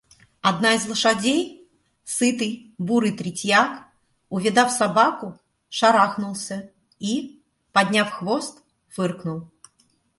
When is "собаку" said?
4.71-5.39